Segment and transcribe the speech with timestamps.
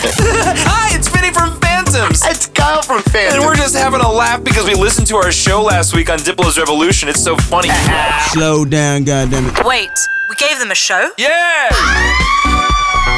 [0.02, 2.22] Hi, it's Vinny from Phantoms.
[2.24, 3.40] It's Kyle from Phantom.
[3.40, 6.18] And we're just having a laugh because we listened to our show last week on
[6.20, 7.10] Diplo's Revolution.
[7.10, 7.68] It's so funny.
[8.30, 9.62] Slow down, goddammit.
[9.68, 9.90] Wait,
[10.30, 11.10] we gave them a show?
[11.18, 11.68] yeah!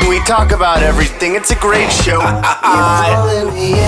[0.09, 1.37] we talk about everything.
[1.37, 2.19] It's a great show.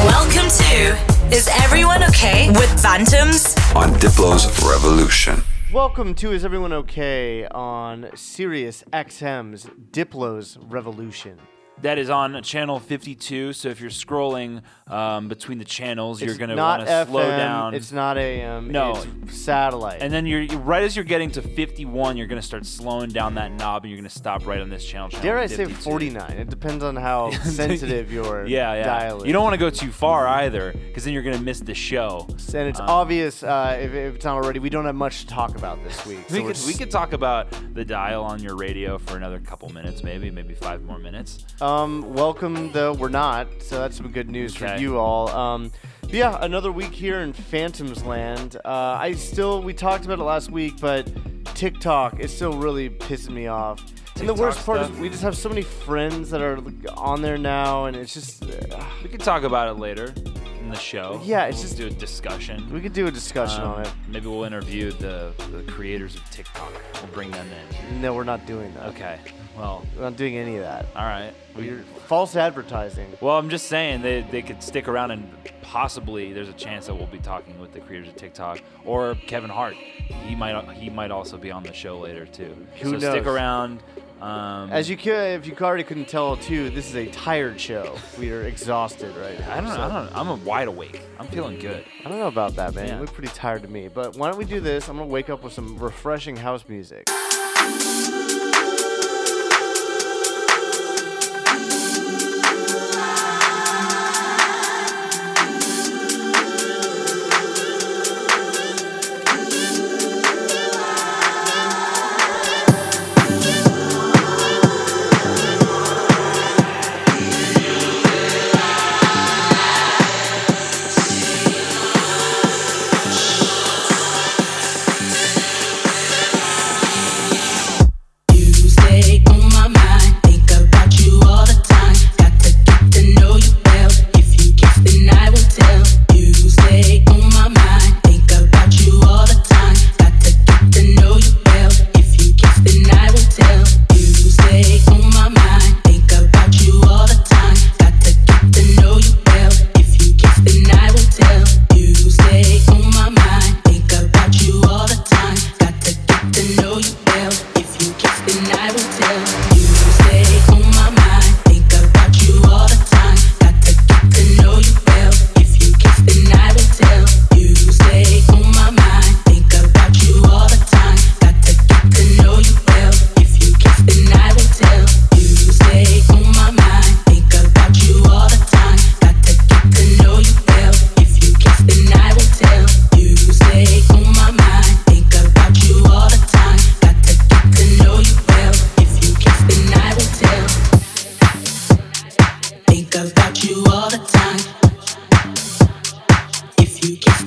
[0.06, 3.56] Welcome to Is Everyone Okay with Phantoms?
[3.74, 5.42] on Diplo's Revolution.
[5.72, 11.40] Welcome to Is Everyone Okay on Sirius XM's Diplo's Revolution.
[11.82, 13.52] That is on channel 52.
[13.52, 17.74] So if you're scrolling um, between the channels, you're going to want to slow down.
[17.74, 18.70] It's not AM.
[18.70, 19.02] No.
[19.24, 20.00] It's satellite.
[20.00, 23.34] and then you're right as you're getting to 51, you're going to start slowing down
[23.34, 25.08] that knob, and you're going to stop right on this channel.
[25.08, 26.30] channel Dare I say 49?
[26.30, 28.84] It depends on how sensitive your Yeah, yeah.
[28.84, 29.26] dial is.
[29.26, 31.74] You don't want to go too far either, because then you're going to miss the
[31.74, 32.26] show.
[32.28, 34.60] And it's Um, obvious uh, if, if it's not already.
[34.60, 36.20] We don't have much to talk about this week.
[36.28, 39.68] so We could, we could talk about the dial on your radio for another couple
[39.70, 41.44] minutes, maybe, maybe five more minutes.
[41.64, 45.28] Um, welcome though we're not, so that's some good news for you all.
[45.30, 45.72] Um,
[46.10, 48.56] yeah, another week here in Phantoms Land.
[48.66, 48.68] Uh,
[49.00, 51.10] I still we talked about it last week, but
[51.54, 53.80] TikTok is still really pissing me off.
[53.80, 53.88] and
[54.28, 54.92] the TikTok worst part stuff?
[54.92, 56.58] is we just have so many friends that are
[56.98, 60.12] on there now, and it's just uh, We can talk about it later
[60.60, 61.18] in the show.
[61.24, 62.70] Yeah, it's We'll just- do a discussion.
[62.74, 63.92] we could do a discussion Um, on it.
[64.08, 66.70] Maybe we'll interview the, the creators of TikTok.
[66.96, 67.46] We'll bring them
[67.90, 68.02] in.
[68.02, 68.88] No, we're not doing that.
[68.88, 69.18] Okay.
[69.56, 70.86] Well, We're not doing any of that.
[70.96, 71.32] all right.
[71.56, 73.06] We, We're false advertising.
[73.20, 75.30] well, I'm just saying they, they could stick around and
[75.62, 79.50] possibly there's a chance that we'll be talking with the creators of TikTok or Kevin
[79.50, 79.74] Hart.
[79.74, 82.56] He might he might also be on the show later too.
[82.80, 83.80] Who so stick around.
[84.20, 87.96] Um, As you could, if you already couldn't tell too, this is a tired show.
[88.18, 89.52] We are exhausted right now.
[89.52, 89.74] I don't know.
[89.76, 90.16] so- I don't.
[90.16, 91.00] I'm a wide awake.
[91.18, 91.84] I'm feeling good.
[92.04, 92.86] I don't know about that, man.
[92.88, 92.94] Yeah.
[92.96, 93.88] You look pretty tired to me.
[93.88, 94.88] But why don't we do this?
[94.88, 97.08] I'm gonna wake up with some refreshing house music.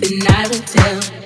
[0.09, 1.16] And I will tell.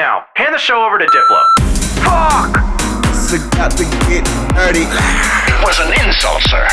[0.00, 0.24] Now.
[0.34, 1.42] Hand the show over to Diplo.
[2.00, 2.56] Fuck!
[3.14, 4.24] So got to get
[4.56, 4.86] dirty.
[4.88, 6.66] It was an insult, sir.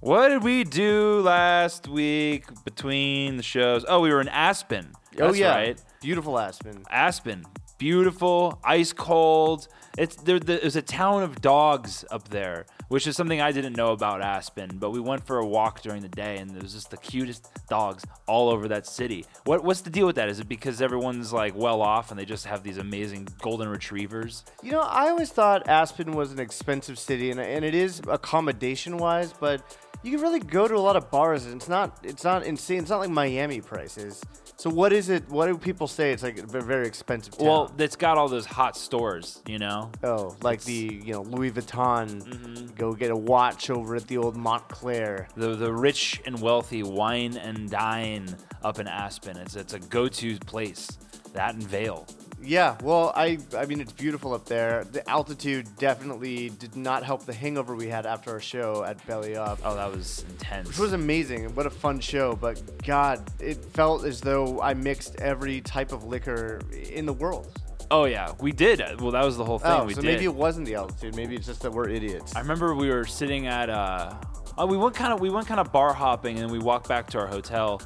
[0.00, 3.84] What did we do last week between the shows?
[3.86, 4.92] Oh, we were in Aspen.
[4.94, 5.82] oh That's yeah, right.
[6.00, 6.84] beautiful Aspen.
[6.90, 7.44] Aspen,
[7.78, 9.68] beautiful, ice cold.
[9.96, 10.40] It's there.
[10.40, 14.78] There's a town of dogs up there, which is something I didn't know about Aspen.
[14.78, 17.48] But we went for a walk during the day, and there was just the cutest
[17.68, 19.24] dogs all over that city.
[19.44, 20.28] What What's the deal with that?
[20.28, 24.44] Is it because everyone's like well off and they just have these amazing golden retrievers?
[24.62, 28.96] You know, I always thought Aspen was an expensive city, and, and it is accommodation
[28.96, 29.62] wise, but
[30.04, 32.80] you can really go to a lot of bars, and it's not it's not insane.
[32.80, 34.22] It's not like Miami prices.
[34.56, 35.28] So what is it?
[35.30, 36.12] What do people say?
[36.12, 37.46] It's like a very expensive town.
[37.46, 39.90] Well, it's got all those hot stores, you know.
[40.02, 42.22] oh, like the you know Louis Vuitton.
[42.22, 42.74] Mm-hmm.
[42.76, 45.28] Go get a watch over at the old Montclair.
[45.36, 49.38] the the rich and wealthy wine and dine up in Aspen.
[49.38, 50.98] It's it's a go-to place.
[51.32, 52.06] That and Vail.
[52.44, 54.84] Yeah, well, I I mean it's beautiful up there.
[54.84, 59.36] The altitude definitely did not help the hangover we had after our show at Belly
[59.36, 59.60] Up.
[59.64, 60.68] Oh, that was intense.
[60.68, 61.54] Which was amazing.
[61.54, 62.36] What a fun show.
[62.36, 66.60] But God, it felt as though I mixed every type of liquor
[66.92, 67.50] in the world.
[67.90, 69.00] oh yeah, we did.
[69.00, 69.70] Well, that was the whole thing.
[69.70, 70.08] oh, we so did.
[70.08, 71.16] maybe it wasn't the altitude.
[71.16, 72.34] Maybe it's just that we're idiots.
[72.36, 74.12] I remember we were sitting at uh,
[74.58, 76.88] oh, we went kind of we went kind of bar hopping and then we walked
[76.88, 77.80] back to our hotel.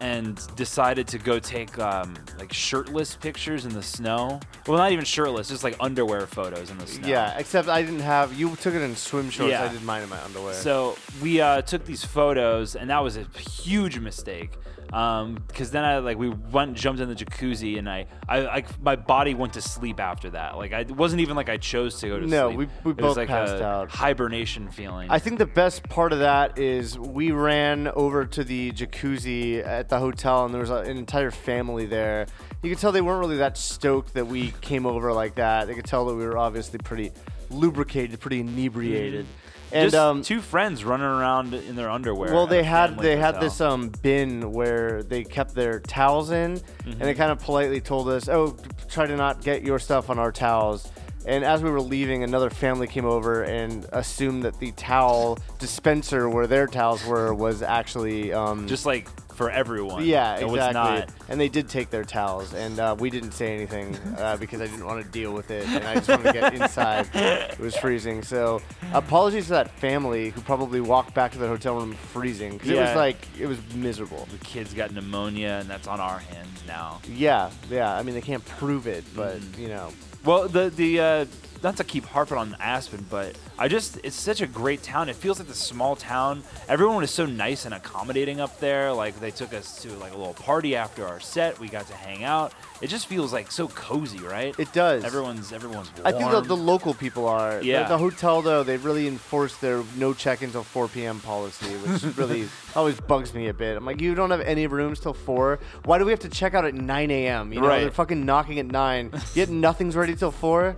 [0.00, 4.40] And decided to go take um, like shirtless pictures in the snow.
[4.66, 7.08] Well, not even shirtless, just like underwear photos in the snow.
[7.08, 8.34] Yeah, except I didn't have.
[8.34, 9.50] You took it in swim shorts.
[9.50, 9.64] Yeah.
[9.64, 10.54] I did mine in my underwear.
[10.54, 14.52] So we uh, took these photos, and that was a huge mistake.
[14.92, 18.80] Um, because then I like we went jumped in the jacuzzi, and I, I like
[18.82, 20.56] my body went to sleep after that.
[20.56, 22.58] Like I it wasn't even like I chose to go to No, sleep.
[22.58, 23.90] we- we it was both like passed a out.
[23.90, 25.10] hibernation feeling.
[25.10, 29.88] I think the best part of that is we ran over to the jacuzzi at
[29.88, 32.26] the hotel, and there was a, an entire family there.
[32.62, 35.66] You could tell they weren't really that stoked that we came over like that.
[35.66, 37.12] They could tell that we were obviously pretty
[37.50, 39.26] lubricated, pretty inebriated.
[39.72, 42.32] And Just um, two friends running around in their underwear.
[42.32, 46.60] well, they had they had this um bin where they kept their towels in, and
[46.84, 47.18] they Mm-hmm.
[47.18, 48.56] kind of politely told us, "Oh,
[48.88, 50.88] try to not get your stuff on our towels."
[51.26, 56.28] And as we were leaving, another family came over and assumed that the towel dispenser
[56.28, 60.04] where their towels were was actually um, just like for everyone.
[60.04, 60.50] yeah, it exactly.
[60.58, 61.10] was not.
[61.28, 64.66] And they did take their towels, and uh, we didn't say anything uh, because I
[64.66, 67.08] didn't want to deal with it, and I just wanted to get inside.
[67.14, 68.62] It was freezing, so
[68.92, 72.76] apologies to that family who probably walked back to their hotel room freezing because it
[72.80, 74.26] was like it was miserable.
[74.32, 77.00] The kids got pneumonia, and that's on our hands now.
[77.08, 77.94] Yeah, yeah.
[77.94, 79.58] I mean, they can't prove it, but Mm.
[79.58, 79.90] you know,
[80.24, 81.24] Well, the the uh,
[81.66, 85.08] not to keep harping on Aspen, but I just it's such a great town.
[85.08, 86.44] It feels like this small town.
[86.68, 88.92] Everyone is so nice and accommodating up there.
[88.92, 91.58] Like they took us to like a little party after our set.
[91.58, 92.52] We got to hang out.
[92.80, 94.54] It just feels like so cozy, right?
[94.60, 95.02] it does.
[95.02, 95.90] Everyone's everyone's.
[95.94, 96.06] Warm.
[96.06, 97.58] I think the, the local people are.
[97.58, 97.88] The- Yeah.
[97.88, 101.18] The, hotel, though, they really enforced their no check until 4 p.m.
[101.20, 102.46] policy, which really
[102.76, 103.76] always bugs me a bit.
[103.76, 105.58] I'm like, you don't have any rooms till 4?
[105.84, 107.52] Why do we have to check out at 9 a.m.?
[107.52, 107.80] You know, Right.
[107.80, 110.76] they're fucking knocking at 9, yet nothing's ready till 4?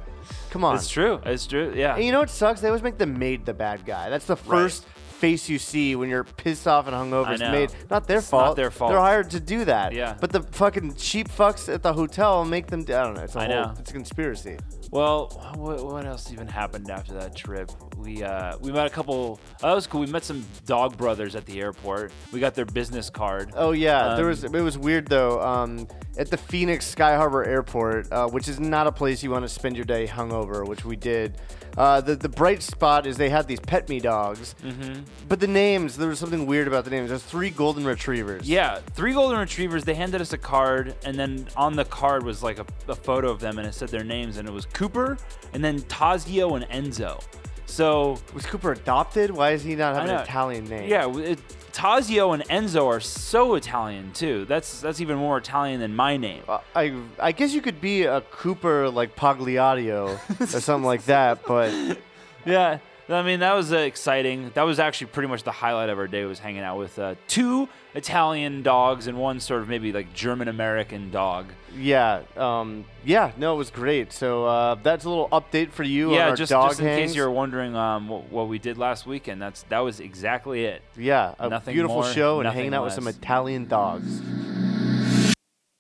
[0.51, 0.77] Come on.
[0.77, 1.21] It's true.
[1.25, 1.73] It's true.
[1.77, 1.95] Yeah.
[1.97, 2.61] And you know what sucks?
[2.61, 4.09] They always make the maid the bad guy.
[4.11, 4.87] That's the first
[5.19, 7.31] face you see when you're pissed off and hungover.
[7.33, 7.73] It's the maid.
[7.91, 8.23] Not their fault.
[8.23, 8.57] It's not fault.
[8.57, 8.91] their fault.
[8.93, 9.93] They're hired to do that.
[9.93, 10.17] Yeah.
[10.21, 12.83] But the fucking cheap fucks at the hotel make them.
[12.83, 13.23] I don't know.
[13.23, 13.55] It's a I whole.
[13.55, 13.75] know.
[13.79, 14.59] It's a conspiracy.
[14.91, 17.71] Well, what, what else even happened after that trip?
[17.99, 19.41] We uh, we met a couple.
[19.63, 20.01] Oh, that was cool.
[20.01, 22.13] We met some dog brothers at the airport.
[22.33, 23.53] We got their business card.
[23.57, 24.45] Oh yeah, there Um, was.
[24.45, 25.41] It was weird though.
[25.43, 29.45] Um, at the Phoenix Sky Harbor Airport, uh, which is not a place you want
[29.45, 31.39] to spend your day hungover, which we did.
[31.77, 35.01] Uh, the the bright spot is they had these pet me dogs, mm-hmm.
[35.29, 37.09] but the names there was something weird about the names.
[37.09, 38.49] There's three golden retrievers.
[38.49, 39.85] Yeah, three golden retrievers.
[39.85, 43.31] They handed us a card, and then on the card was like a, a photo
[43.31, 45.17] of them, and it said their names, and it was Cooper,
[45.53, 47.23] and then Tazio and Enzo.
[47.67, 49.31] So Was Cooper adopted?
[49.31, 50.17] Why does he not have an.
[50.23, 50.89] Italian name?
[50.89, 51.39] yeah, it,
[51.79, 54.45] Tazio and Enzo are so Italian too.
[54.47, 56.43] That's that's even more Italian than my name.
[56.75, 61.73] I I guess you could be a Cooper like Pagliadio or something like that, but
[62.45, 62.79] Yeah,
[63.11, 64.51] I mean that was uh, exciting.
[64.55, 67.15] That was actually pretty much the highlight of our day was hanging out with uh,
[67.27, 71.47] two Italian dogs and one sort of maybe like German American dog.
[71.75, 74.13] yeah, um, yeah, no, it was great.
[74.13, 76.87] So uh, that's a little update for you on yeah, our just, dog just in
[76.87, 77.11] hangs.
[77.11, 80.83] case you're wondering um, what, what we did last weekend, that's that was exactly it.
[80.97, 83.09] Yeah, a Nothing beautiful more, show and nothing hanging out with some.
[83.09, 84.21] Italian dogs.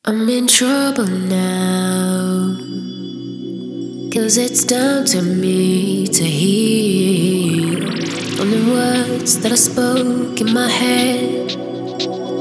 [0.06, 2.56] I'm in trouble now.
[4.12, 7.80] Cause it's down to me to heal
[8.36, 11.52] from the words that I spoke in my head,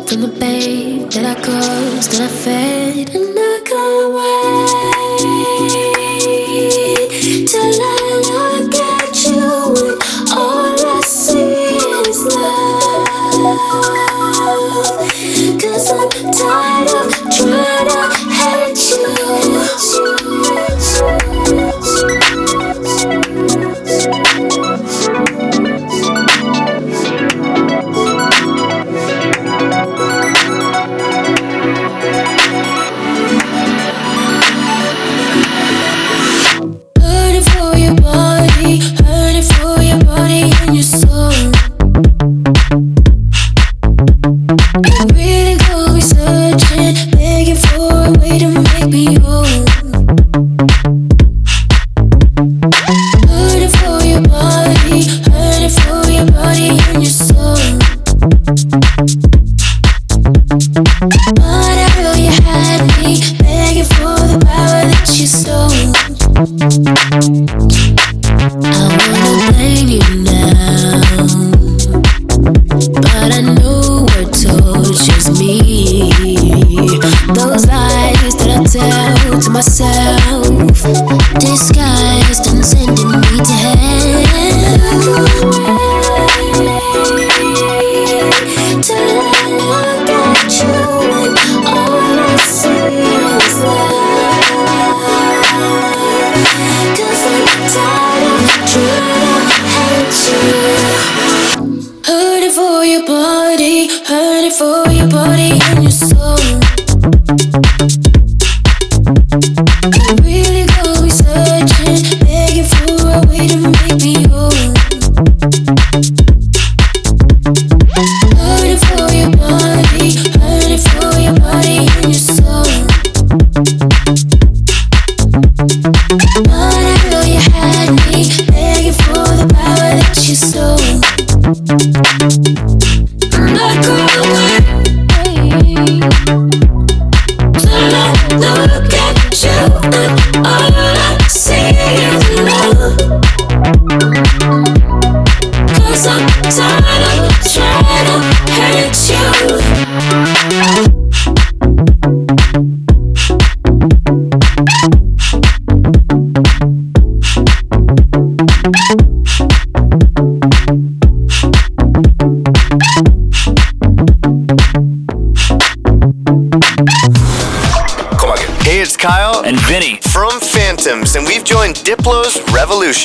[0.07, 4.69] from the pain that I caused and I fed, and I can't wait
[7.49, 8.06] till I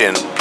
[0.00, 0.31] Revolution.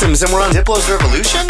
[0.00, 1.46] Know and we're on Diplo's Revolution.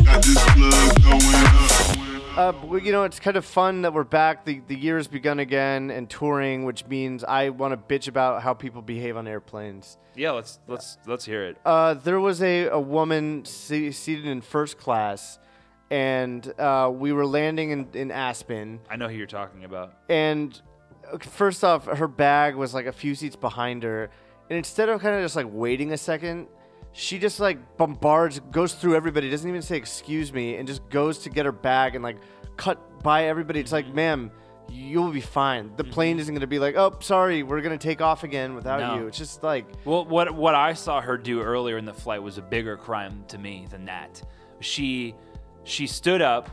[2.36, 4.44] Uh, well, you know, it's kind of fun that we're back.
[4.44, 8.42] The the year has begun again and touring, which means I want to bitch about
[8.42, 9.98] how people behave on airplanes.
[10.14, 11.58] Yeah, let's let's let's hear it.
[11.64, 15.38] Uh, there was a, a woman se- seated in first class,
[15.90, 18.80] and uh, we were landing in, in Aspen.
[18.88, 19.94] I know who you're talking about.
[20.08, 20.58] And
[21.12, 24.10] uh, first off, her bag was like a few seats behind her,
[24.48, 26.46] and instead of kind of just like waiting a second,
[26.98, 31.18] she just like bombards, goes through everybody, doesn't even say excuse me, and just goes
[31.18, 32.16] to get her bag and like
[32.56, 33.60] cut by everybody.
[33.60, 34.32] It's like, ma'am,
[34.68, 35.70] you'll be fine.
[35.76, 35.92] The mm-hmm.
[35.92, 38.96] plane isn't gonna be like, oh, sorry, we're gonna take off again without No.
[38.96, 39.06] you.
[39.06, 42.36] It's just like, Well, what what I saw her do earlier in the flight was
[42.36, 44.20] a bigger crime to me than that.
[44.58, 45.14] She
[45.62, 46.50] she stood up,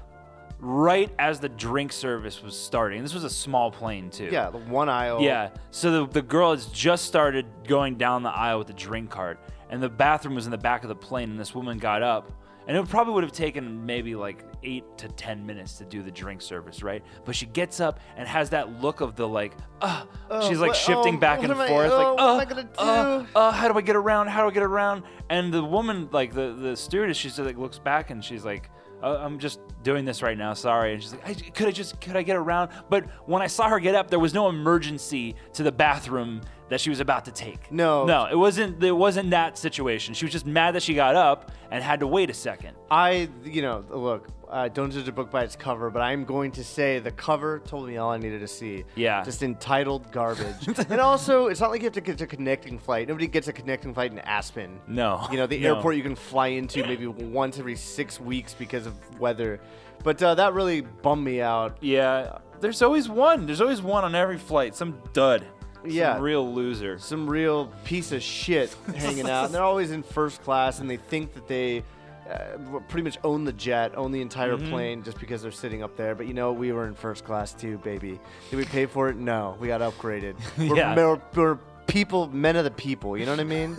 [0.59, 3.01] right as the drink service was starting.
[3.01, 4.29] This was a small plane too.
[4.31, 5.21] Yeah, the one aisle.
[5.21, 5.49] Yeah.
[5.71, 9.39] So the, the girl has just started going down the aisle with the drink cart,
[9.75, 12.31] and the bathroom was in the back of the plane, and this woman got up.
[12.67, 16.09] And it probably would have taken maybe like eight to 10 minutes to do the
[16.09, 17.03] drink service, right?
[17.23, 20.69] But she gets up and has that look of the like, uh, Oh, she's like
[20.69, 23.25] what- shifting oh, back and I- forth, oh, like, what uh, am I gonna uh,
[23.35, 24.29] uh, how do I get around?
[24.29, 25.03] How do I get around?
[25.29, 28.71] And the woman, like the, the stewardess, she just like looks back and she's like,
[29.03, 30.55] uh, I'm just doing this right now.
[30.55, 30.93] Sorry.
[30.93, 32.71] And she's like, I, could I just, could I get around?
[32.89, 36.81] But when I saw her get up, there was no emergency to the bathroom that
[36.81, 37.71] she was about to take.
[37.71, 38.05] No.
[38.05, 38.83] no, it wasn't.
[38.83, 40.13] It wasn't that situation.
[40.13, 42.75] She was just mad that she got up and had to wait a second.
[42.89, 46.51] I, you know, look, uh, don't judge a book by its cover, but I'm going
[46.53, 48.83] to say the cover told me all I needed to see.
[48.95, 49.23] Yeah.
[49.23, 50.67] Just entitled garbage.
[50.89, 53.07] and also, it's not like you have to get a connecting flight.
[53.07, 54.79] Nobody gets a connecting flight in Aspen.
[54.87, 55.27] No.
[55.31, 55.75] You know, the No.
[55.75, 59.59] airport you can fly into maybe once every six weeks because of weather.
[60.03, 61.77] But uh, that really bummed me out.
[61.81, 63.47] Yeah, there's always one.
[63.47, 64.75] There's always one on every flight.
[64.75, 65.45] Some dud.
[65.85, 66.19] Some Yeah.
[66.19, 66.97] real loser.
[66.99, 69.45] Some real piece of shit hanging out.
[69.45, 71.83] And they're always in first class and they think that they.
[72.27, 74.71] Uh, pretty much own the jet, own the entire Mhm.
[74.71, 76.15] plane just because they're sitting up there.
[76.15, 78.19] But you know, we were in first class too, baby.
[78.49, 79.15] Did we pay for it?
[79.15, 80.33] No, we got upgraded.
[80.57, 80.95] We're, Yeah.
[80.95, 83.15] we're, we're people, men of the people.
[83.15, 83.77] You know what I mean?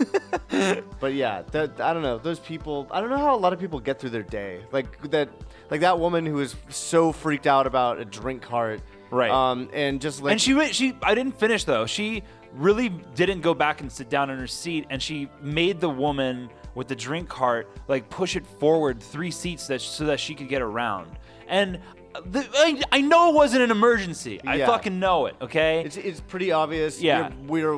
[1.01, 2.19] but yeah, that, I don't know.
[2.19, 2.87] Those people.
[2.89, 4.61] I don't know how a lot of people get through their day.
[4.71, 5.27] Like that,
[5.69, 8.79] like that woman who was so freaked out about a drink cart.
[9.11, 9.31] Right.
[9.31, 10.75] Um, and just like and she went.
[10.75, 10.95] She.
[11.01, 11.85] I didn't finish though.
[11.85, 15.89] She really didn't go back and sit down in her seat, and she made the
[15.89, 20.35] woman with the drink cart like push it forward three seats that so that she
[20.35, 21.09] could get around.
[21.47, 21.79] And
[22.25, 24.39] the, I, I know it wasn't an emergency.
[24.45, 24.65] I Yeah.
[24.67, 25.35] fucking know it.
[25.41, 25.83] Okay.
[25.85, 26.99] It's, it's pretty obvious.
[26.99, 27.29] Yeah.
[27.47, 27.77] You're,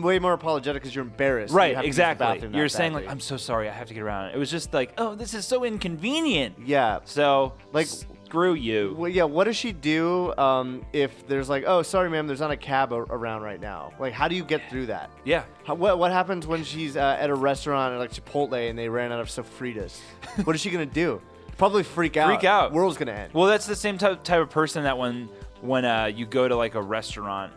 [0.00, 1.52] way more apologetic because you're embarrassed.
[1.52, 2.48] you Right, have to use the exactly.
[2.56, 3.06] You're saying badly.
[3.06, 5.34] like, "I'm so sorry, I have to get around." It was just like, "Oh, this
[5.34, 7.00] is so inconvenient." Yeah.
[7.04, 7.88] So, Like-
[8.30, 8.94] screw you.
[8.96, 9.24] Well, yeah.
[9.24, 12.92] What does she do um, if there's like, oh, sorry, ma'am, there's not a cab
[12.92, 13.92] a- around right now?
[13.98, 15.10] Like, how do you get through that?
[15.24, 15.42] Yeah.
[15.64, 19.10] How, what, what happens when she's uh, at a restaurant like Chipotle and they ran
[19.10, 19.98] out of sofritas?
[20.44, 21.20] what is she gonna do?
[21.58, 22.28] Probably freak out.
[22.28, 22.72] Freak out.
[22.72, 23.34] World's gonna end.
[23.34, 25.28] Well, that's the same type, type of person that when
[25.60, 27.52] when uh, you go to like a restaurant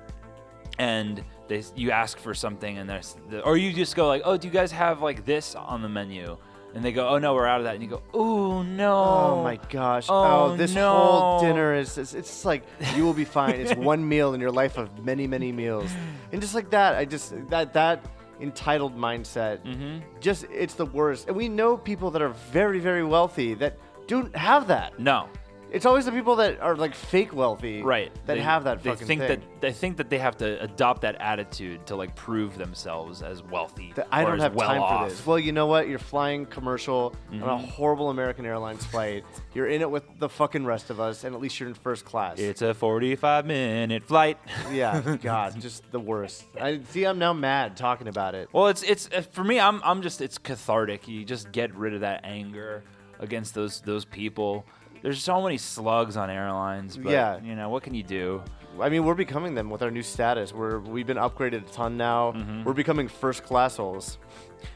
[0.80, 4.38] and they you ask for something and there's the, or you just go like, "Oh,
[4.38, 6.38] do you guys have like this on the menu?"
[6.76, 9.44] And they go, "Oh no, we're out of that." And you go, "Oh no." Oh
[9.44, 10.08] my gosh!
[10.10, 10.90] Oh, Oh, this no.
[10.92, 12.64] whole dinner is it's, it's like
[12.96, 13.56] you will be fine.
[13.56, 15.92] It's one meal in your life of many many meals,
[16.32, 18.04] and just like that, I just that that
[18.42, 20.00] entitled mindset, Mm-hmm.
[20.20, 21.28] just it's the worst.
[21.28, 25.00] And we know people that are very very wealthy that don't have that.
[25.00, 25.30] No.
[25.74, 28.12] It's always the people that are like fake wealthy, Right.
[28.28, 29.18] That They- have that they think thing.
[29.28, 33.42] that they think that they have to adopt that attitude to like prove themselves as
[33.42, 33.92] wealthy.
[33.96, 35.04] That I don't have well time off.
[35.06, 35.26] for this.
[35.26, 35.88] Well, you know what?
[35.90, 37.70] You're flying commercial on a Mhm.
[37.70, 39.26] horrible American Airlines flight.
[39.56, 42.06] You're in it with the fucking rest of us, and at least you're in first
[42.06, 42.38] class.
[42.40, 44.38] It's a 45 minute flight.
[44.72, 46.46] yeah, God, just the worst.
[46.62, 47.04] I see.
[47.06, 48.48] I'm now mad talking about it.
[48.54, 49.60] Well, it's it's uh, for me.
[49.60, 51.08] I'm I'm just it's cathartic.
[51.08, 52.84] You just get rid of that anger
[53.20, 54.66] against those those people.
[55.04, 56.98] There's so many slugs on airlines.
[56.98, 57.40] But, Yeah.
[57.44, 58.42] You know what can you do?
[58.82, 60.52] I mean, we're becoming them with our new status.
[60.54, 62.32] We're we've been upgraded a ton now.
[62.32, 62.64] Mhm.
[62.64, 64.18] We're becoming first class holes.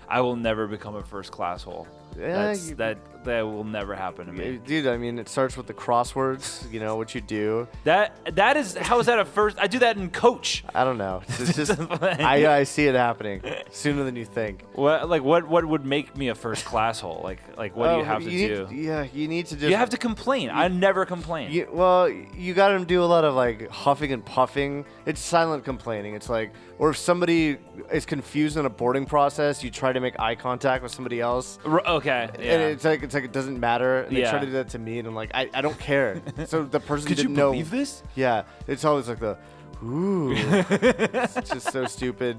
[0.08, 1.88] I will never become a first class hole.
[2.20, 4.60] Yeah, That's, you- that that will never happen to me.
[4.66, 6.70] Dude, I mean, it starts with the crosswords.
[6.72, 7.68] You know what you do.
[7.84, 9.58] That that is how is that a first?
[9.60, 10.64] I do that in coach.
[10.74, 11.22] I don't know.
[11.28, 14.64] It's just I, I see it happening sooner than you think.
[14.74, 17.22] What like what what would make me a first class hole?
[17.24, 18.68] Like like what do Oh, you have to do?
[18.74, 19.70] yeah, you need to just.
[19.70, 20.50] you have to complain.
[20.52, 21.52] I never complain.
[21.52, 24.86] You, well, you got to do a lot of like huffing and puffing.
[25.06, 26.16] It's silent complaining.
[26.16, 27.58] It's like, or if somebody
[27.92, 31.60] is confused in a boarding process, you try to make eye contact with somebody else.
[31.66, 32.30] R- okay.
[32.34, 32.58] And Yeah.
[32.68, 34.02] it's like it's like it doesn't matter.
[34.04, 36.22] And they try to do that to me, and I'm like, I, I don't care.
[36.46, 37.52] so the person Could you didn't know.
[37.52, 38.04] believe this?
[38.16, 39.38] Yeah, it's always like the,
[39.84, 42.38] ooh, it's just so stupid.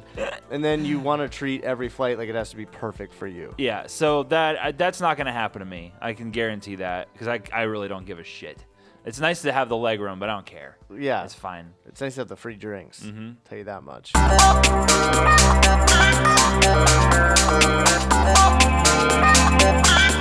[0.50, 3.26] And then you want to treat every flight like it has to be perfect for
[3.26, 3.54] you.
[3.58, 5.92] Yeah, so that that's not going to happen to me.
[6.00, 8.64] I can guarantee that because I, I really don't give a shit.
[9.04, 10.76] It's nice to have the leg room, but I don't care.
[10.94, 11.72] Yeah, It's fine.
[11.86, 13.00] It's nice to have the free drinks.
[13.00, 13.30] Mm-hmm.
[13.48, 14.12] Tell you that much.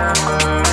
[0.00, 0.69] Música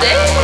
[0.00, 0.39] day?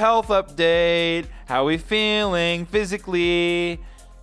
[0.00, 1.26] Health update.
[1.46, 3.78] How we feeling physically?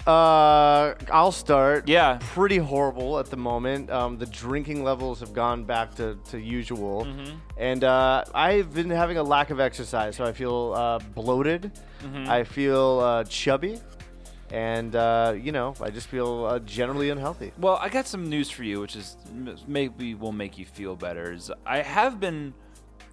[0.07, 1.87] Uh, I'll start.
[1.87, 2.17] Yeah.
[2.19, 3.91] Pretty horrible at the moment.
[3.91, 7.05] Um, the drinking levels have gone back to, to usual.
[7.05, 7.35] Mm-hmm.
[7.57, 11.71] And uh, I've been having a lack of exercise, so I feel uh, bloated.
[12.03, 12.29] Mm-hmm.
[12.29, 13.79] I feel uh, chubby.
[14.49, 17.51] And, uh, you know, I just feel uh, generally unhealthy.
[17.59, 19.17] Well, I got some news for you, which is
[19.67, 21.33] maybe will make you feel better.
[21.33, 22.53] Is I have been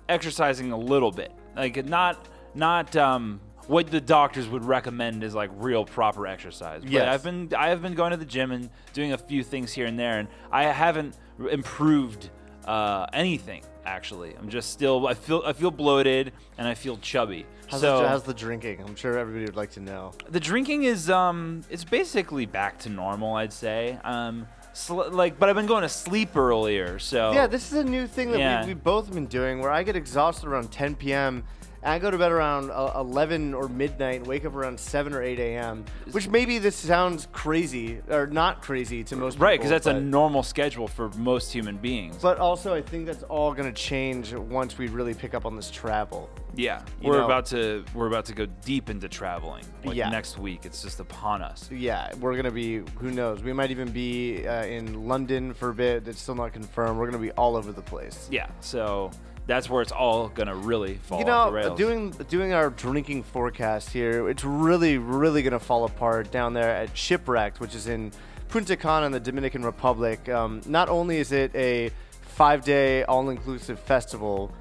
[0.09, 5.51] exercising a little bit, like not not um, what the doctors would recommend is like
[5.57, 6.83] real proper exercise.
[6.83, 7.09] But Yes.
[7.09, 9.87] I've been I have been going to the gym and doing a few things here
[9.87, 11.17] and there, and I haven't
[11.51, 12.31] improved
[12.67, 13.63] uh, anything.
[13.87, 17.45] Actually, I'm just still I feel I feel bloated and I feel chubby.
[17.69, 18.83] How's, so the, how's the drinking?
[18.83, 20.13] I'm sure everybody would like to know.
[20.31, 25.49] the drinking is um it's basically back to normal i'd say um sl- like but
[25.49, 28.61] i've been going to sleep earlier so Yeah, this is a new thing that Yeah.
[28.63, 31.45] we, we've both been doing where I get exhausted around 10 p.m.
[31.85, 35.23] I go to bed around uh, 11 or midnight and wake up around 7 or
[35.23, 35.85] 8 a.m.
[36.13, 39.47] Which maybe this sounds crazy or not crazy to most people.
[39.47, 43.23] right because that's a normal schedule for most human beings But also, I think that's
[43.25, 46.31] all going to change once we really pick up on this travel.
[46.57, 50.09] yeah you we're know- about to we're about to go deep into traveling like Yeah.
[50.09, 53.71] next week it's just upon us Yeah, we're going to be, who knows, we might
[53.71, 56.09] even be uh, in London for a bit.
[56.09, 56.99] It's still not confirmed.
[56.99, 58.29] We're going to be all over the place.
[58.31, 59.11] yeah so
[59.47, 64.29] that's where it's all gonna really fall you know, doing doing our drinking forecast here,
[64.29, 68.13] it's really, really gonna fall apart down there at Shipwrecked, which is in
[68.49, 70.29] Punta Cana in the Dominican Republic.
[70.29, 71.91] Um, not only is it a
[72.23, 74.53] five-day all-inclusive festival,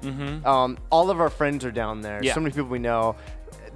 [0.44, 2.16] um, all of our friends are down there.
[2.16, 2.24] Mm-hmm.
[2.24, 2.34] Yeah.
[2.34, 3.16] So many people we know.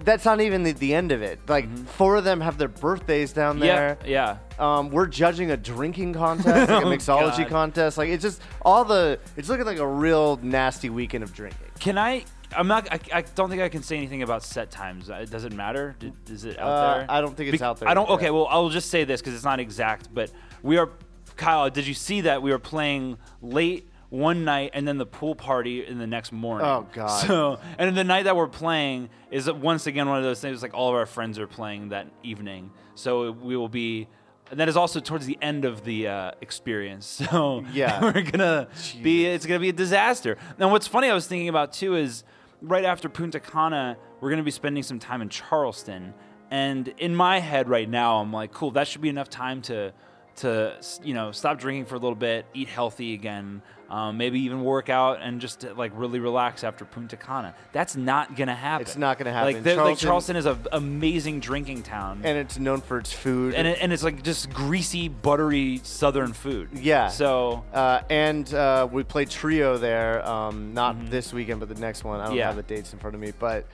[0.05, 1.41] That's not even the, the end of it.
[1.49, 3.97] Like four of them have their birthdays down there.
[4.01, 4.09] Mm-hmm.
[4.09, 7.49] yeah yeah Um, we're judging a drinking contest, like a Oh, mixology God.
[7.49, 7.99] contest.
[7.99, 9.19] Like it's just all the.
[9.37, 11.67] It's looking like a real nasty weekend of drinking.
[11.81, 12.25] can i
[12.57, 15.45] i'm not I, I don't think i can say anything about set times Uh, does
[15.45, 17.93] it matter Did, is it out Uh, there I don't think it's out there i
[17.95, 20.31] don't okay well i'll just say this because it's not exact but
[20.63, 20.89] we are
[21.37, 25.35] kyle did you see that we were playing late one night and then the pool
[25.35, 27.09] party in the next morning Oh, God.
[27.27, 30.73] so and the night that we're playing is once again one of those things like
[30.75, 34.09] all of our friends are playing that evening so we will be
[34.51, 37.07] and that is also towards the end of the uh, experience.
[37.31, 38.01] So Yeah.
[38.15, 38.69] we're gonna
[39.03, 40.39] be it's gonna be a disaster.
[40.59, 42.25] Now, what's funny I was thinking about too is
[42.63, 46.15] right after Punta Cana, we're gonna be spending some time in Charleston,
[46.51, 49.93] and in my head right now, I'm like, cool, that should be enough time to
[50.39, 54.63] to you know stop drinking for a little bit, eat healthy again, um, maybe even
[54.65, 57.55] work out and just uh, like really relax after Punta Cana.
[57.73, 58.87] That's not gonna happen.
[58.87, 59.55] It's not gonna happen.
[59.55, 63.55] like Charleston- Charleston is an amazing drinking town and it's known for its food.
[63.55, 66.69] and, it, and it's like just greasy, buttery Southern food.
[66.75, 67.09] yeah.
[67.09, 70.27] So uh, and uh, we played trio there.
[70.29, 72.21] Um, not this weekend, but the next one.
[72.21, 72.39] I don't Mm-hmm.
[72.39, 72.47] Yeah.
[72.47, 73.67] have the dates in front of me, but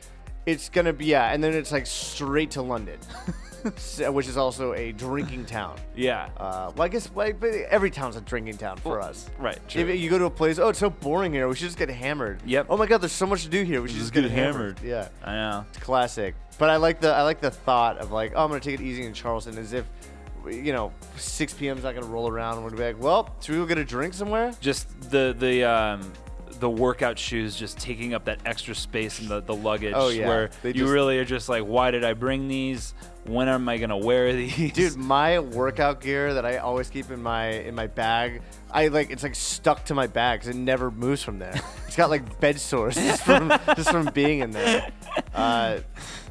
[0.47, 1.33] it's gonna be yeah.
[1.33, 2.99] And then it's like straight to London,
[3.77, 5.77] so- which is also a drinking town.
[5.97, 9.29] yeah, Uh, well, I guess like, but every town's a drinking town for us.
[9.39, 9.59] right.
[9.75, 11.49] If you go to a place, oh, it's so boring here.
[11.49, 12.41] We should just get hammered.
[12.45, 12.67] Yep.
[12.69, 13.81] Oh my God, there's so much to do here.
[13.83, 14.81] We should just get, hammered.
[14.83, 15.09] Yeah.
[15.25, 15.65] I know.
[15.71, 16.35] It's classic.
[16.59, 18.85] But I like the I like the thought of like, oh, I'm gonna take it
[18.85, 19.87] easy in Charleston, as if,
[20.47, 21.79] you know, 6 p.m.
[21.79, 23.85] is not gonna roll around we're gonna be like, well, should we go get a
[23.85, 24.53] drink somewhere?
[24.61, 26.13] Just the the um
[26.61, 30.27] the workout shoes just taking up that extra space in the, the luggage Oh, yeah.
[30.29, 32.95] where They you just- really are just like why did I bring these
[33.25, 37.23] when am I gonna wear these Dude, my workout gear that I always keep in
[37.23, 40.91] my in my bag, I like it's like stuck to my bag 'cause it never
[40.91, 41.55] moves from there.
[41.87, 44.91] It's got like bed sores just from just from being in there.
[45.35, 45.79] Uh,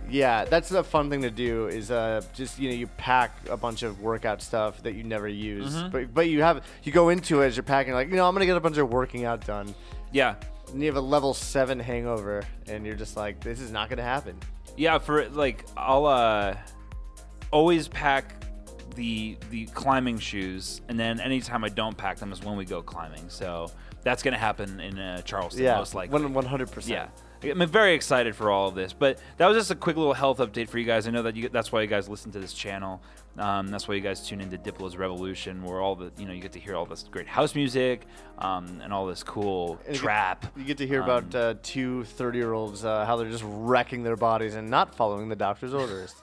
[0.10, 1.68] yeah, that's a fun thing to do.
[1.68, 5.28] Is uh, just you know you pack a bunch of workout stuff that you never
[5.28, 5.90] use, Mm-hmm.
[5.90, 8.36] but but you have you go into it as you're packing like you know I'm
[8.36, 9.74] gonna get a bunch of working out done.
[10.14, 10.36] Yeah
[10.72, 14.02] And you have a level seven hangover, and you're just like, this is not gonna
[14.04, 14.38] happen.
[14.78, 16.56] yeah for like I'll uh
[17.52, 18.44] always pack
[18.96, 22.82] the the climbing shoes and then anytime I don't pack them is when we go
[22.82, 23.72] climbing so
[24.04, 27.10] that's gonna happen in uh, Charleston Yeah, most likely one one hundred percent.
[27.44, 27.52] Yeah.
[27.52, 30.38] I'm very excited for all of this, but that was just a quick little health
[30.38, 31.08] update for you guys.
[31.08, 33.02] I know that you, that's why you guys listen to this channel.
[33.38, 36.42] Um, that's why you guys tune into Diplo's Revolution, where all the you know you
[36.42, 38.06] get to hear all this great house music
[38.38, 40.46] um, and all this cool And trap.
[40.56, 43.44] You get to hear Um, about uh, two 30 year olds, uh, how they're just
[43.48, 46.16] wrecking their bodies and not following the doctor's orders.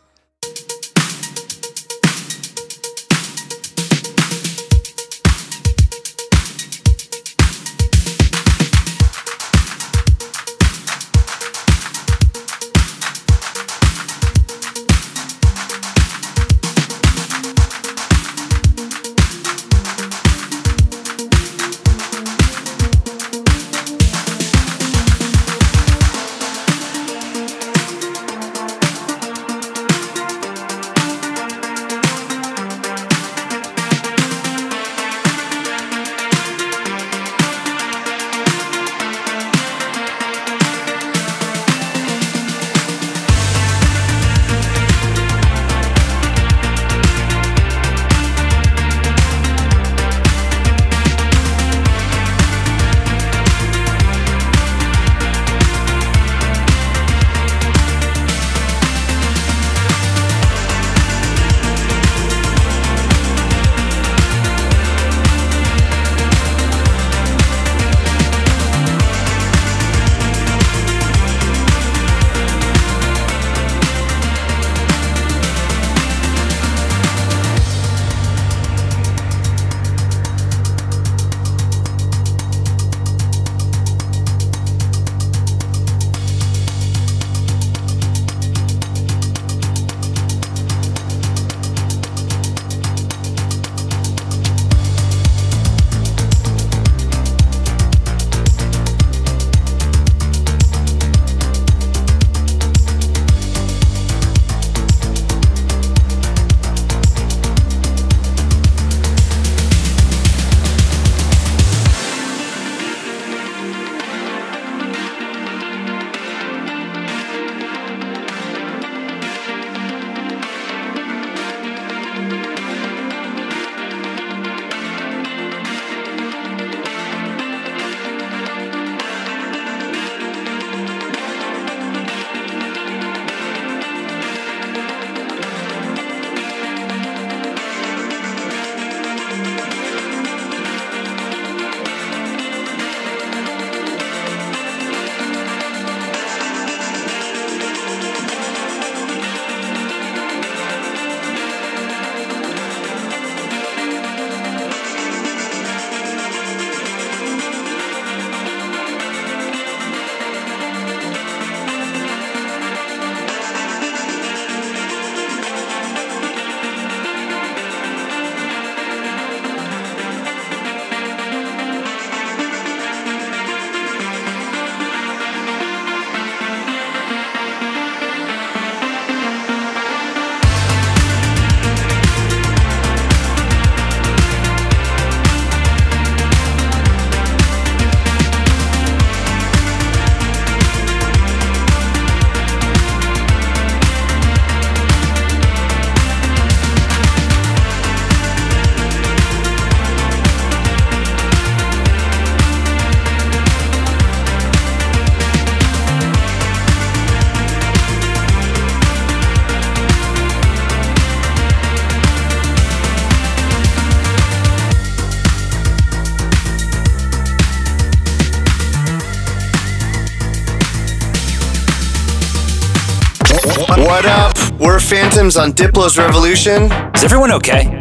[224.90, 226.64] Phantoms on Diplo's Revolution.
[226.96, 227.79] Is everyone okay?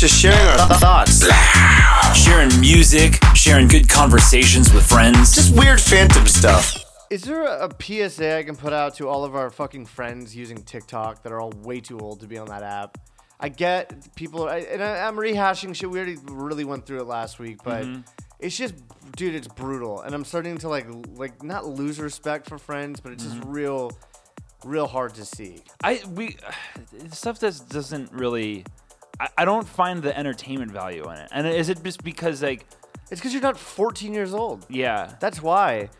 [0.00, 1.26] Just sharing our th- thoughts.
[2.18, 5.34] Sharing music, sharing good conversations with friends.
[5.34, 6.76] Just weird phantom stuff.
[7.10, 7.70] Is there a, a
[8.08, 11.40] PSA I can put out to all of our fucking friends using TikTok that are
[11.40, 12.98] all way too old to be on that app?
[13.38, 15.90] I get people, I, and I, I'm rehashing shit.
[15.90, 18.00] We already really went through it last week, but Mm-hmm.
[18.38, 18.74] it's just,
[19.16, 23.12] dude, it's brutal, and I'm starting to like, like not lose respect for friends, but
[23.12, 23.50] it's just Mm-hmm.
[23.50, 23.92] real,
[24.64, 25.62] real hard to see.
[25.82, 26.36] I we
[27.12, 28.64] stuff that doesn't really.
[29.20, 31.28] I, I don't find the entertainment value in it.
[31.30, 32.66] And is it just because like
[33.10, 34.66] It's because you're not 14 years old.
[34.68, 35.90] yeah That's why.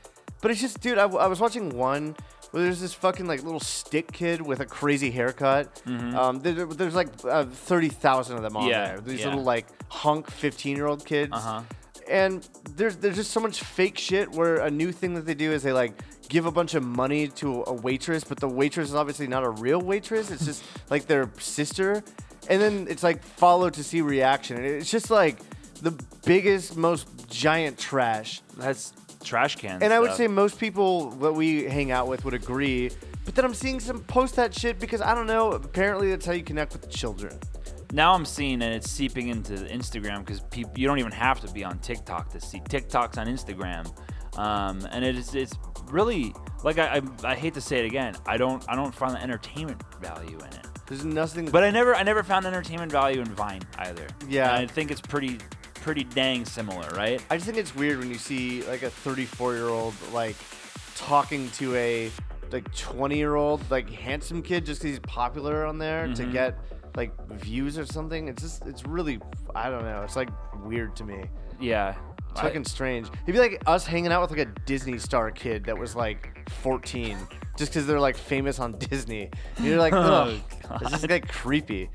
[0.42, 2.16] But it's just, dude, I, I was watching one
[2.50, 5.82] where there's this fucking like little stick kid with a crazy haircut.
[5.86, 8.70] Um, there, there's like uh, 30,000 of them on Mm-hmm.
[8.70, 9.00] Yeah, there.
[9.00, 9.26] These yeah.
[9.28, 11.32] little like hunk 15 year old kids.
[11.32, 11.62] Uh-huh.
[12.08, 15.52] And there's there's just so much fake shit where a new thing that they do
[15.52, 15.92] is they like
[16.28, 19.50] give a bunch of money to a waitress, but the waitress is obviously not a
[19.50, 20.30] real waitress.
[20.32, 22.02] It's just like their sister.
[22.50, 24.56] And then it's like follow to see reaction.
[24.56, 25.38] And it's just like
[25.80, 25.92] the
[26.26, 28.42] biggest, most giant trash.
[28.56, 28.92] that's
[29.24, 29.82] trash cans.
[29.82, 32.90] And I would say most people that we hang out with would agree.
[33.24, 35.52] But then I'm seeing some post that shit because I don't know.
[35.52, 37.38] Apparently, that's how you connect with the children.
[37.92, 40.42] now I'm seeing and it's seeping into Instagram because
[40.76, 43.84] you don't even have to be on TikTok to see TikToks on Instagram,
[44.38, 45.54] um, and it is it's
[45.90, 46.32] really
[46.64, 49.22] like I, I I hate to say it again I don't I don't find the
[49.22, 50.66] entertainment value in it.
[50.90, 51.46] There's nothing.
[51.50, 54.06] But I never I never found entertainment value in Vine either.
[54.28, 54.54] Yeah.
[54.56, 55.38] And I think it's pretty
[55.76, 57.24] pretty dang similar, right?
[57.30, 60.36] I just think it's weird when you see like a 34 year old like
[60.96, 62.10] talking to a
[62.50, 66.32] like 20 year old like handsome kid just because he's popular on there to Mhm.
[66.32, 66.58] get
[66.96, 68.28] like views or something.
[68.28, 69.20] It's just it's really
[69.54, 70.02] I don't know.
[70.02, 70.28] It's like
[70.64, 71.24] weird to me.
[71.60, 71.94] Yeah.
[72.32, 73.08] It's fucking strange.
[73.24, 76.48] It'd be like us hanging out with like a Disney star kid that was like
[76.62, 77.16] 14,
[77.60, 79.30] just because they're like famous on Disney.
[79.56, 80.36] And you're like, Oh,
[80.80, 81.88] this is like creepy.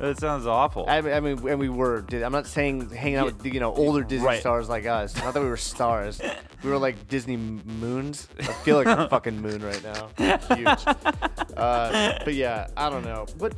[0.00, 0.86] That sounds awful.
[0.88, 2.04] I, mean- I mean, and we were.
[2.12, 4.40] I'm not saying hanging out with you know older Disney Right.
[4.40, 5.14] stars like us.
[5.16, 6.20] Not that we were stars.
[6.64, 8.26] We were like Disney moons.
[8.40, 10.08] I feel like a fucking moon right now.
[10.56, 10.96] Huge.
[11.56, 13.26] Uh, but yeah, I don't know.
[13.38, 13.54] But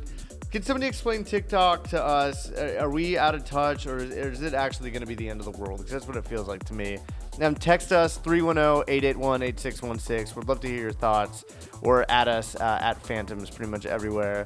[0.55, 2.49] can somebody explain TikTok to us?
[2.53, 5.45] Are, we out of touch, or is, it actually going to be the end of
[5.45, 5.79] the world?
[5.79, 6.97] Because that's what it feels like to me.
[7.41, 10.33] Um, text us 310-881-8616.
[10.33, 11.43] We'd love to hear your thoughts.
[11.81, 14.45] Or at us uh, at Phantoms pretty much everywhere.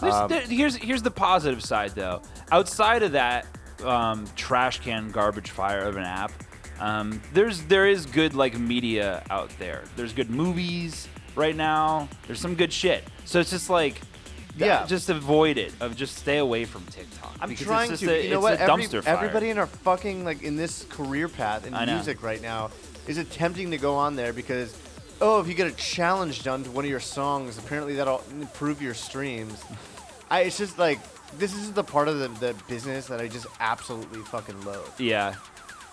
[0.00, 2.22] Um, there- here's here's the positive side though.
[2.52, 3.44] Outside of that
[3.82, 6.30] um, trash can garbage fire of an app,
[6.78, 9.82] um, there's there is good like media out there.
[9.96, 12.08] There's good movies right now.
[12.28, 13.02] There's some good shit.
[13.24, 14.00] So it's just like.
[14.66, 14.86] Yeah.
[14.86, 15.72] just avoid it.
[15.80, 17.36] Of just stay away from TikTok.
[17.40, 18.10] I'm trying it's to.
[18.10, 18.54] A, you know what?
[18.54, 19.14] A Every- dumpster fire.
[19.14, 21.94] everybody in our fucking like in this career path in I know.
[21.94, 22.70] music right now
[23.06, 24.76] is attempting to go on there because
[25.20, 28.80] oh, if you get a challenge done to one of your songs, apparently that'll improve
[28.82, 29.62] your streams.
[30.30, 30.98] I, it's just like
[31.38, 34.88] this is the part of the, the business that I just absolutely fucking loathe.
[34.98, 35.34] Yeah,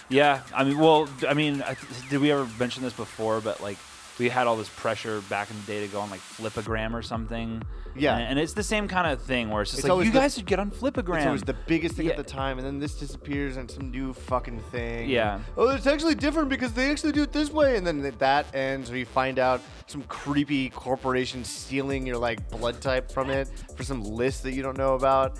[0.09, 0.41] yeah.
[0.53, 3.41] I mean, well, I mean, I th- did we ever mention this before?
[3.41, 3.77] But like,
[4.19, 7.01] we had all this pressure back in the day to go on like Flipagram or
[7.01, 7.61] something.
[7.97, 8.17] Yeah.
[8.17, 10.11] and, and it's the same kind of thing where it's just It's like always you
[10.11, 11.25] the- guys should get on Flipagram.
[11.25, 12.11] It was the biggest thing Yeah.
[12.11, 15.09] at the time, and then this disappears and some new fucking thing.
[15.09, 15.39] Yeah.
[15.57, 18.53] oh, it's actually different because they actually do it this way, and then th- that
[18.53, 23.47] ends, or you find out some creepy corporation stealing your like blood type from it
[23.77, 25.39] for some list that you don't know about.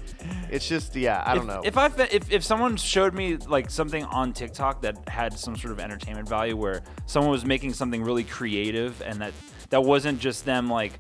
[0.50, 1.62] It's just, yeah, I don't if, know.
[1.66, 5.58] If I fe- if, if someone showed me like something on TikTok that had some
[5.58, 8.65] sort of entertainment value, where someone was making something really creative
[9.02, 9.34] and that
[9.70, 11.00] that wasn't just them like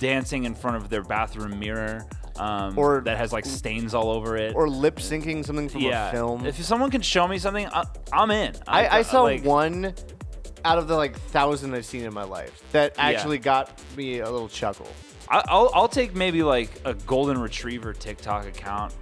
[0.00, 2.06] dancing in front of their bathroom mirror,
[2.36, 6.08] um, Or- that has like stains all over it, or lip syncing something from yeah,
[6.08, 6.44] a film.
[6.46, 8.54] If someone can show me something, I, I'm in.
[8.66, 9.94] I, I saw like, one
[10.64, 13.04] out of the like thousand I've seen in my life that Yeah.
[13.04, 14.88] actually got me a little chuckle.
[15.28, 18.92] I, I'll I'll take maybe like a golden retriever TikTok account,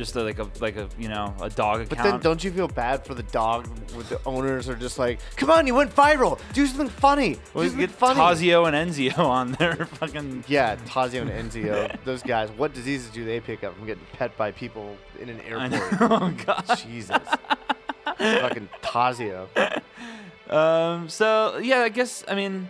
[0.00, 1.90] just a, like a like a you know a dog account.
[1.90, 5.20] But then don't you feel bad for the dog with the owners are just like,
[5.36, 6.40] come on, you went viral.
[6.54, 7.36] Do something funny.
[7.52, 8.18] Well, Do you get funny.
[8.18, 10.44] Tazio and Enzio on there, fucking.
[10.48, 11.94] Yeah, Tazio and Enzio.
[12.04, 12.48] those guys.
[12.56, 16.00] What diseases do they pick up from getting pet by people in an airport?
[16.00, 16.64] Oh god.
[16.78, 17.18] Jesus.
[18.16, 19.48] Fucking Tazio.
[20.48, 21.10] Um.
[21.10, 22.68] So yeah, I guess I mean,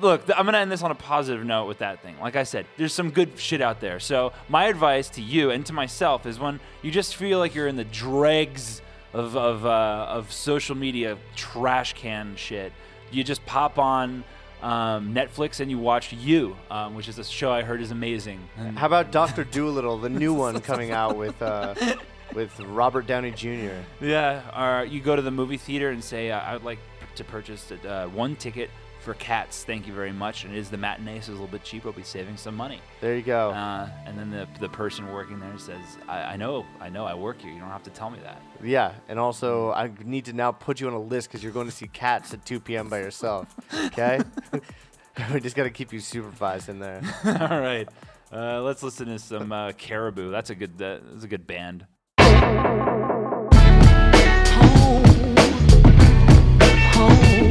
[0.00, 2.16] look, th- I'm gonna end this on a positive note with that thing.
[2.20, 4.00] Like I said, there's some good shit out there.
[4.00, 7.68] So my advice to you and to myself is when you just feel like you're
[7.68, 8.82] in the dregs
[9.12, 12.72] of of uh, of social media trash can shit,
[13.10, 14.24] you just pop on.
[14.62, 18.40] Um, Netflix and you watch You, um, which is a show I heard is amazing.
[18.74, 21.74] How about Doctor Dolittle, the new one coming out with uh,
[22.34, 23.76] with Robert Downey Jr.
[24.00, 26.78] Yeah, or you go to the movie theater and say, uh, I would like
[27.16, 28.70] to purchase uh, one ticket
[29.06, 29.62] for Cats.
[29.62, 30.44] Thank you very much.
[30.44, 31.88] And it is the matinee, so it's a little bit cheaper.
[31.88, 32.80] I'll be saving some money.
[33.00, 33.50] There you go.
[33.50, 37.14] Uh, and then the, the person working there says, I, I know, I know, I
[37.14, 37.52] work here.
[37.52, 38.42] You don't have to tell me that.
[38.62, 41.68] Yeah, and also I need to now put you on a list because you're going
[41.68, 42.88] to see Cats at 2 p.m.
[42.88, 43.54] by yourself.
[43.86, 44.18] Okay.
[45.32, 47.00] we just got to keep you supervised in there.
[47.24, 47.88] All right,
[48.32, 50.32] uh, let's listen to some uh, Caribou.
[50.32, 51.86] That's a good, uh, that's a good band.
[57.16, 57.45] She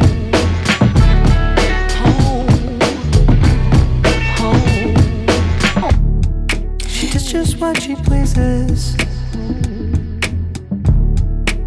[7.16, 8.94] does just what she pleases.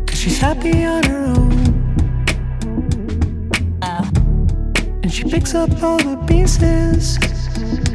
[0.06, 1.52] Cause she's happy on her own.
[5.02, 7.18] And she picks up all the pieces.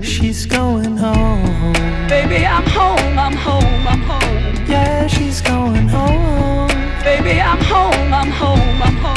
[0.02, 1.74] She's going home.
[2.08, 4.66] Baby, I'm home, I'm home, I'm home.
[4.68, 6.70] Yeah, she's going home.
[7.04, 9.13] Baby, I'm home, I'm home, I'm home.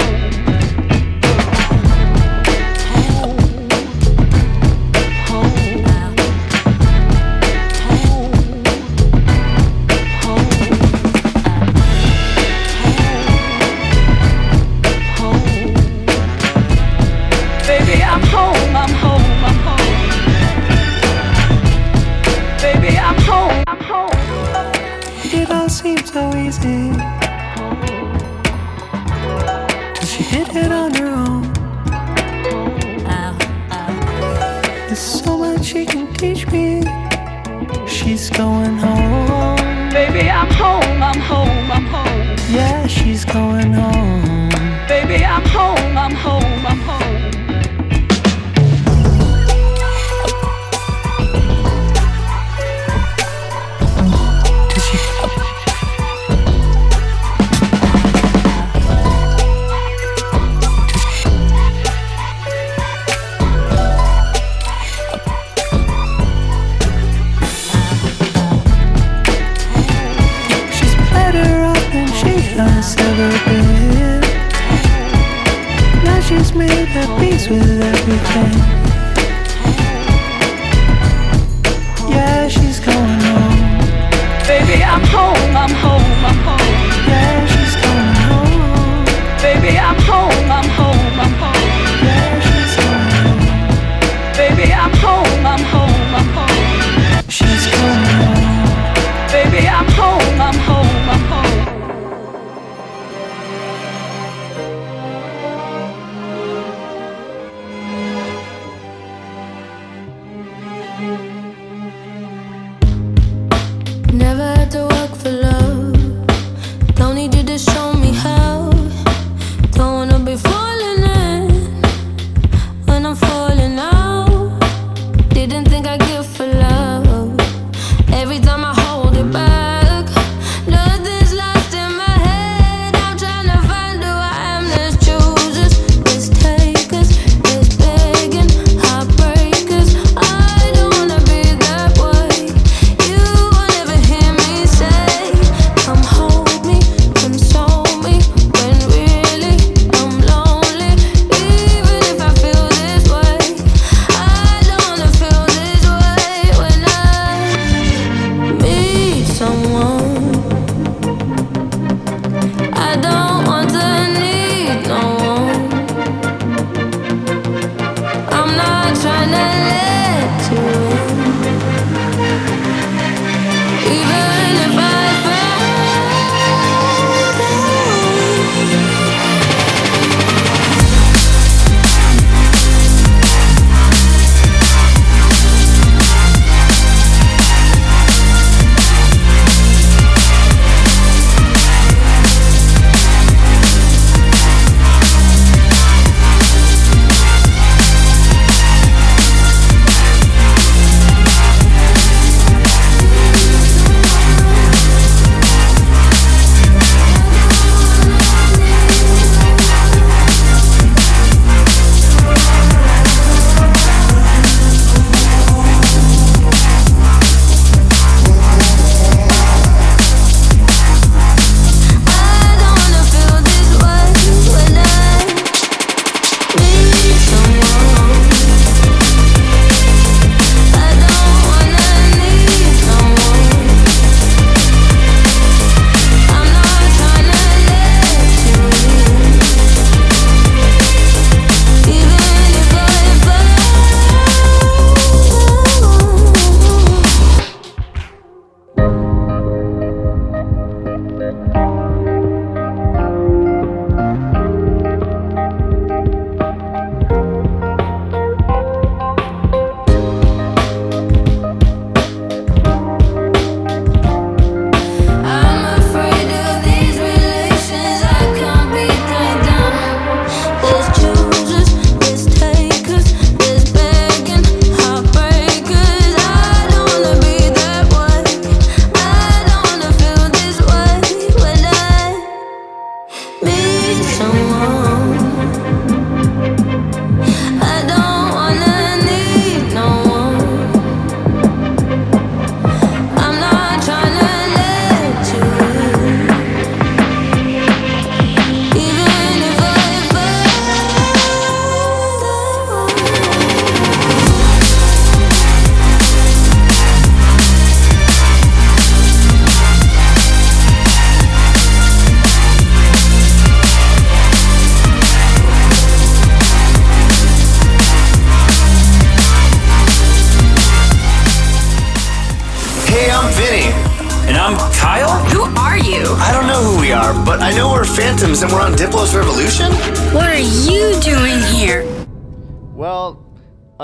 [26.16, 27.25] So easy.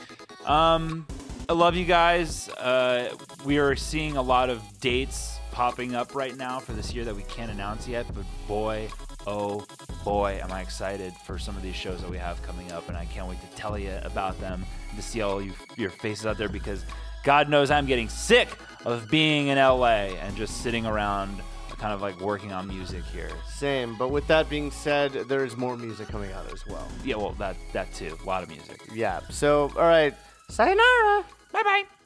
[0.47, 1.05] Um,
[1.47, 2.49] I love you guys.
[2.49, 3.15] Uh,
[3.45, 7.15] we are seeing a lot of dates popping up right now for this year that
[7.15, 8.89] we can't announce yet, but boy,
[9.27, 9.63] oh
[10.03, 12.97] boy, am I excited for some of these shows that we have coming up, and
[12.97, 14.65] I can't wait to tell you about them
[14.95, 16.83] to see all you, your faces out there because
[17.23, 18.49] God knows I'm getting sick
[18.83, 21.41] of being in LA and just sitting around
[21.77, 23.29] kind of like working on music here.
[23.47, 26.87] Same, but with that being said, there's more music coming out as well.
[27.03, 28.17] Yeah, well, that that too.
[28.23, 28.81] A lot of music.
[28.91, 29.19] Yeah.
[29.29, 30.15] So, all right.
[30.49, 31.25] Sayonara.
[31.55, 32.04] 拜拜。